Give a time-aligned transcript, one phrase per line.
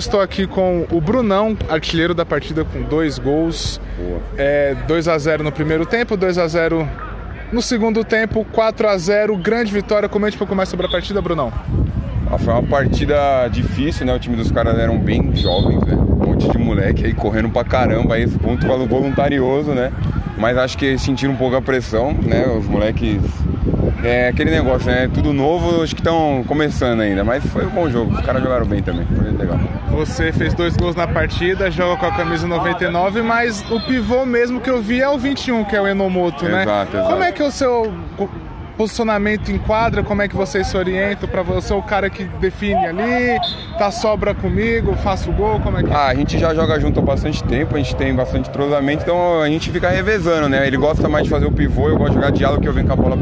[0.00, 3.80] Estou aqui com o Brunão, artilheiro da partida com dois gols.
[4.36, 6.88] É, 2 a 0 no primeiro tempo, 2 a 0
[7.52, 10.08] no segundo tempo, 4 a 0 grande vitória.
[10.08, 11.52] Comente um pouco mais sobre a partida, Brunão.
[12.30, 14.14] Ah, foi uma partida difícil, né?
[14.14, 15.96] O time dos caras eram bem jovens, né?
[15.96, 19.92] Um monte de moleque aí correndo pra caramba, aí esse ponto voluntarioso, né?
[20.36, 22.46] Mas acho que sentiram um pouco a pressão, né?
[22.46, 23.20] Os moleques
[24.02, 25.08] é aquele negócio, né?
[25.12, 28.14] Tudo novo, acho que estão começando ainda, mas foi um bom jogo.
[28.14, 29.58] Os caras jogaram bem também, foi legal.
[29.90, 34.60] Você fez dois gols na partida, joga com a camisa 99, mas o pivô mesmo
[34.60, 36.62] que eu vi é o 21, que é o Enomoto, né?
[36.62, 37.10] Exato, exato.
[37.10, 37.92] Como é que é o seu
[38.78, 42.86] posicionamento em quadra, como é que vocês se orientam para você, o cara que define
[42.86, 43.36] ali,
[43.76, 45.94] tá sobra comigo, faço gol, como é que é?
[45.94, 49.42] Ah, a gente já joga junto há bastante tempo, a gente tem bastante trozamento, então
[49.42, 50.64] a gente fica revezando, né?
[50.64, 52.86] Ele gosta mais de fazer o pivô, eu gosto de jogar diálogo que eu venho
[52.86, 53.16] com a bola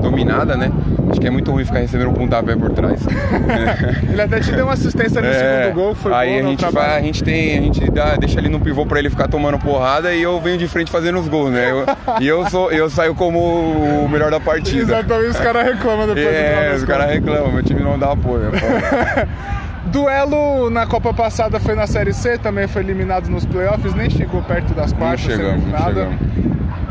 [0.00, 0.72] dominada, né?
[1.12, 3.00] Acho que é muito ruim ficar recebendo um pontapé por trás.
[4.10, 6.72] ele até te deu uma assistência no é, segundo gol, foi Aí gol, a gente
[6.72, 9.58] vai, a gente tem, a gente dá, deixa ali no pivô para ele ficar tomando
[9.58, 11.70] porrada e eu venho de frente fazendo os gols, né?
[11.70, 11.84] Eu,
[12.18, 14.80] e eu sou, eu saio como o melhor da partida.
[14.80, 18.44] Exatamente, os caras reclamam depois É, os caras reclamam, meu time não dá apoio.
[18.46, 19.28] É
[19.92, 24.42] Duelo na Copa passada foi na Série C, também foi eliminado nos playoffs, nem chegou
[24.42, 25.26] perto das quartas.
[25.26, 26.16] Não chegamos, não chegamos.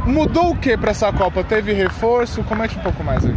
[0.06, 1.44] Mudou o que para essa Copa?
[1.44, 2.44] Teve reforço?
[2.44, 3.36] Comente um pouco mais aí.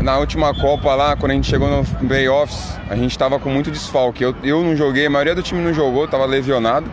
[0.00, 3.70] Na última Copa lá, quando a gente chegou nos playoffs, a gente tava com muito
[3.70, 4.24] desfalque.
[4.24, 6.90] Eu, eu não joguei, a maioria do time não jogou, tava lesionado.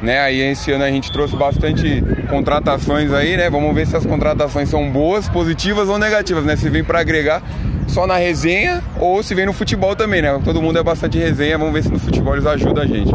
[0.00, 0.18] Né?
[0.18, 3.48] Aí esse ano a gente trouxe bastante contratações aí, né?
[3.48, 6.56] Vamos ver se as contratações são boas, positivas ou negativas, né?
[6.56, 7.40] Se vem para agregar
[7.86, 10.40] só na resenha ou se vem no futebol também, né?
[10.44, 13.12] Todo mundo é bastante resenha, vamos ver se no futebol eles ajudam a gente.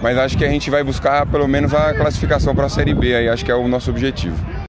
[0.00, 3.14] Mas acho que a gente vai buscar pelo menos a classificação para a Série B
[3.14, 4.36] aí, acho que é o nosso objetivo.